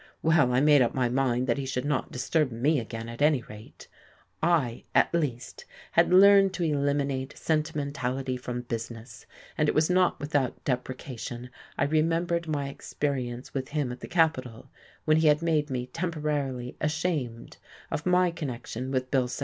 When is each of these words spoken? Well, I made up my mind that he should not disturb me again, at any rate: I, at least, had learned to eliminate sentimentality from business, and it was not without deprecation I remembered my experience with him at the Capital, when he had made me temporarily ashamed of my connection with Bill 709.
Well, 0.23 0.51
I 0.51 0.61
made 0.61 0.81
up 0.81 0.95
my 0.95 1.09
mind 1.09 1.45
that 1.45 1.59
he 1.59 1.65
should 1.67 1.85
not 1.85 2.11
disturb 2.11 2.51
me 2.51 2.79
again, 2.79 3.07
at 3.07 3.21
any 3.21 3.43
rate: 3.43 3.87
I, 4.41 4.85
at 4.95 5.13
least, 5.13 5.65
had 5.91 6.11
learned 6.11 6.55
to 6.55 6.63
eliminate 6.63 7.37
sentimentality 7.37 8.35
from 8.35 8.61
business, 8.63 9.27
and 9.59 9.69
it 9.69 9.75
was 9.75 9.91
not 9.91 10.19
without 10.19 10.63
deprecation 10.65 11.51
I 11.77 11.83
remembered 11.83 12.47
my 12.47 12.67
experience 12.69 13.53
with 13.53 13.69
him 13.69 13.91
at 13.91 13.99
the 13.99 14.07
Capital, 14.07 14.71
when 15.05 15.17
he 15.17 15.27
had 15.27 15.43
made 15.43 15.69
me 15.69 15.85
temporarily 15.85 16.75
ashamed 16.81 17.57
of 17.91 18.03
my 18.03 18.31
connection 18.31 18.89
with 18.89 19.11
Bill 19.11 19.27
709. 19.27 19.39